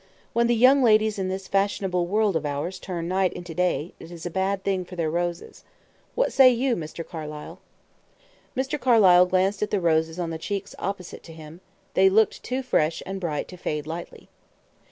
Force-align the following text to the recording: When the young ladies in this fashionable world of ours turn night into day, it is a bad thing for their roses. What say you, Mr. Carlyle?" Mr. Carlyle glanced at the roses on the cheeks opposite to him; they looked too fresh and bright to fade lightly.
When 0.33 0.47
the 0.47 0.55
young 0.55 0.81
ladies 0.81 1.19
in 1.19 1.27
this 1.29 1.47
fashionable 1.47 2.07
world 2.07 2.35
of 2.35 2.43
ours 2.43 2.79
turn 2.79 3.07
night 3.07 3.31
into 3.33 3.53
day, 3.53 3.93
it 3.99 4.09
is 4.09 4.25
a 4.25 4.31
bad 4.31 4.63
thing 4.63 4.83
for 4.83 4.95
their 4.95 5.11
roses. 5.11 5.63
What 6.15 6.33
say 6.33 6.49
you, 6.49 6.75
Mr. 6.75 7.07
Carlyle?" 7.07 7.59
Mr. 8.57 8.79
Carlyle 8.79 9.27
glanced 9.27 9.61
at 9.61 9.69
the 9.69 9.79
roses 9.79 10.17
on 10.17 10.31
the 10.31 10.39
cheeks 10.39 10.73
opposite 10.79 11.21
to 11.25 11.33
him; 11.33 11.61
they 11.93 12.09
looked 12.09 12.41
too 12.41 12.63
fresh 12.63 13.03
and 13.05 13.21
bright 13.21 13.47
to 13.49 13.57
fade 13.57 13.85
lightly. 13.85 14.27